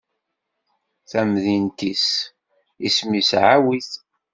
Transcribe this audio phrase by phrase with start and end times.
[1.09, 2.05] tamdint-is
[2.87, 3.91] isem-is Ɛawit.